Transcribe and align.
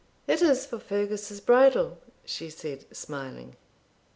'It 0.25 0.41
is 0.41 0.65
for 0.65 0.79
Fergus's 0.79 1.39
bridal,' 1.39 1.99
she 2.25 2.49
said, 2.49 2.85
smiling. 2.91 3.55